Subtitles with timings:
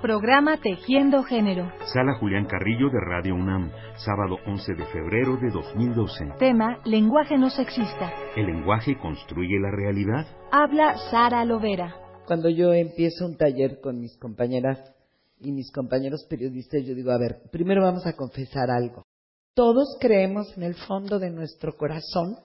[0.00, 1.70] Programa Tejiendo Género.
[1.92, 6.24] Sala Julián Carrillo de Radio UNAM, sábado 11 de febrero de 2012.
[6.38, 8.10] Tema, lenguaje no sexista.
[8.34, 10.26] ¿El lenguaje construye la realidad?
[10.50, 11.94] Habla Sara Lovera.
[12.26, 14.78] Cuando yo empiezo un taller con mis compañeras
[15.38, 19.04] y mis compañeros periodistas, yo digo, a ver, primero vamos a confesar algo.
[19.52, 22.36] Todos creemos en el fondo de nuestro corazón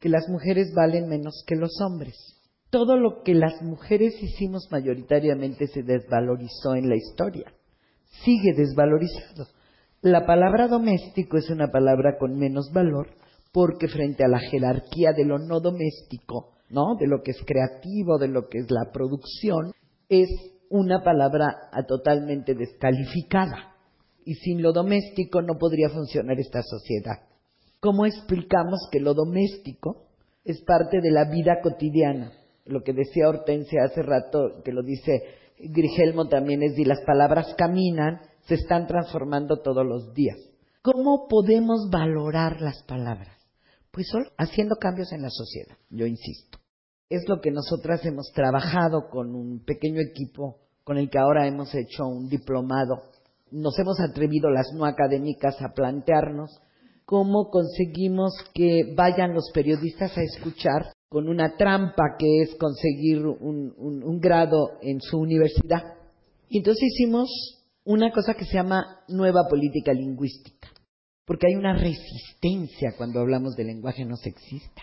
[0.00, 2.39] que las mujeres valen menos que los hombres
[2.70, 7.52] todo lo que las mujeres hicimos mayoritariamente se desvalorizó en la historia.
[8.24, 9.46] Sigue desvalorizado.
[10.02, 13.08] La palabra doméstico es una palabra con menos valor
[13.52, 16.94] porque frente a la jerarquía de lo no doméstico, ¿no?
[16.98, 19.72] De lo que es creativo, de lo que es la producción,
[20.08, 20.28] es
[20.70, 21.56] una palabra
[21.88, 23.74] totalmente descalificada.
[24.24, 27.26] Y sin lo doméstico no podría funcionar esta sociedad.
[27.80, 30.06] ¿Cómo explicamos que lo doméstico
[30.44, 32.39] es parte de la vida cotidiana?
[32.70, 35.22] Lo que decía Hortensia hace rato, que lo dice
[35.58, 40.38] Grigelmo también, es de las palabras caminan, se están transformando todos los días.
[40.82, 43.36] ¿Cómo podemos valorar las palabras?
[43.90, 46.58] Pues solo haciendo cambios en la sociedad, yo insisto.
[47.10, 51.74] Es lo que nosotras hemos trabajado con un pequeño equipo con el que ahora hemos
[51.74, 53.02] hecho un diplomado.
[53.50, 56.50] Nos hemos atrevido las no académicas a plantearnos
[57.04, 64.20] cómo conseguimos que vayan los periodistas a escuchar con una trampa que es conseguir un,
[64.20, 65.82] grado en su universidad.
[66.48, 67.28] Y entonces hicimos
[67.84, 70.68] una cosa que se llama nueva política lingüística,
[71.24, 74.82] porque hay una resistencia cuando hablamos de lenguaje no sexista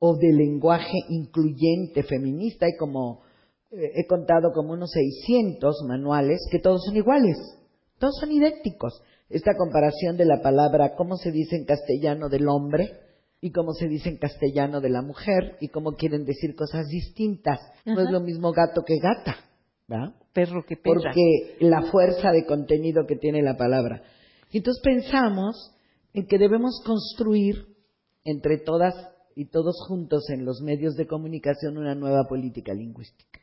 [0.00, 2.66] o de lenguaje incluyente feminista.
[2.66, 3.22] Hay como,
[3.70, 7.36] eh, he contado como unos 600 manuales que todos son iguales,
[8.00, 9.00] todos son idénticos.
[9.30, 13.03] Esta comparación de la palabra, ¿cómo se dice en castellano del hombre?
[13.44, 17.60] Y cómo se dice en castellano de la mujer y cómo quieren decir cosas distintas.
[17.84, 19.36] No es lo mismo gato que gata,
[19.86, 20.14] ¿verdad?
[20.32, 20.94] Perro que perra.
[20.94, 24.02] Porque la fuerza de contenido que tiene la palabra.
[24.50, 25.76] Entonces pensamos
[26.14, 27.66] en que debemos construir
[28.24, 28.94] entre todas
[29.36, 33.40] y todos juntos en los medios de comunicación una nueva política lingüística,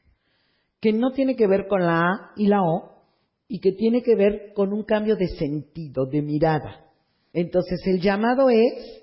[0.79, 3.03] que no tiene que ver con la A y la O,
[3.47, 6.87] y que tiene que ver con un cambio de sentido, de mirada.
[7.33, 9.00] Entonces el llamado es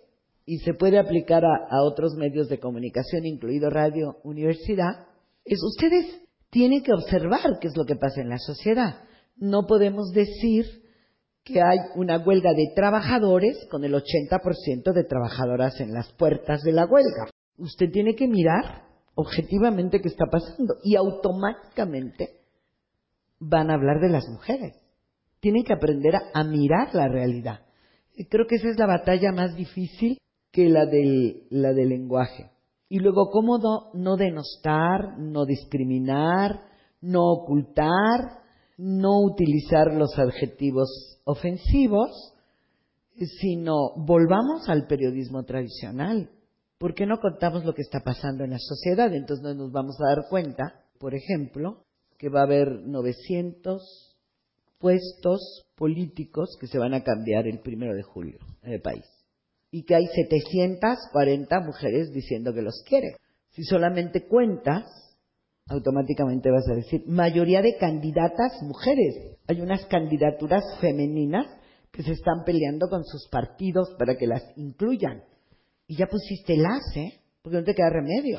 [0.49, 5.07] y se puede aplicar a, otros medios de comunicación, incluido radio, universidad,
[5.45, 9.03] es ustedes tienen que observar qué es lo que pasa en la sociedad.
[9.37, 10.65] No podemos decir
[11.45, 16.73] que hay una huelga de trabajadores con el 80% de trabajadoras en las puertas de
[16.73, 17.29] la huelga.
[17.59, 18.85] Usted tiene que mirar
[19.17, 22.41] objetivamente qué está pasando y automáticamente
[23.39, 24.77] van a hablar de las mujeres.
[25.41, 27.67] Tienen que aprender a, mirar la realidad.
[28.17, 30.17] Y creo que esa es la batalla más difícil
[30.51, 32.51] que la del, la del lenguaje.
[32.89, 33.59] Y luego, ¿cómo
[33.93, 36.63] no, denostar, no discriminar,
[37.03, 38.43] no ocultar,
[38.79, 42.35] no utilizar los adjetivos ofensivos,
[43.41, 46.31] sino volvamos al periodismo tradicional?
[46.79, 49.13] ¿Por qué no contamos lo que está pasando en la sociedad?
[49.13, 51.85] Entonces no nos vamos a dar cuenta, por ejemplo,
[52.17, 54.17] que va a haber 900
[54.79, 59.18] puestos políticos que se van a cambiar el primero de julio en el país
[59.71, 63.17] y que hay 740 mujeres diciendo que los quiere.
[63.51, 64.85] Si solamente cuentas,
[65.69, 69.39] automáticamente vas a decir, mayoría de candidatas mujeres.
[69.47, 71.47] Hay unas candidaturas femeninas
[71.91, 75.23] que se están peleando con sus partidos para que las incluyan.
[75.87, 77.21] Y ya pusiste las, ¿eh?
[77.43, 78.39] Porque no te queda remedio.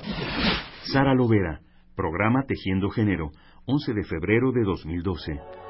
[0.91, 1.61] Sara Lovera,
[1.95, 3.31] programa Tejiendo Género,
[3.65, 5.68] 11 de febrero de 2012.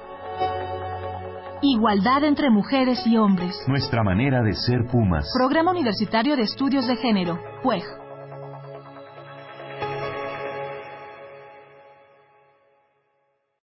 [1.62, 3.54] Igualdad entre mujeres y hombres.
[3.68, 5.30] Nuestra manera de ser Pumas.
[5.38, 7.84] Programa Universitario de Estudios de Género, PUEG.